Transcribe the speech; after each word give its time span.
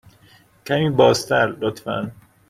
کمی 0.65 0.89
بازتر، 0.89 1.47
لطفاً. 1.59 2.11